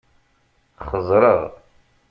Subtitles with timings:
[0.87, 1.41] Xeẓṛeɣ.